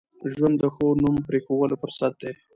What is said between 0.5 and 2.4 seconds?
د ښو نوم پرېښوولو فرصت دی.